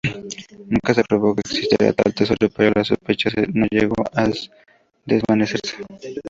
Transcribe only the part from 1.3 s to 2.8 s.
que existiera tal tesoro, pero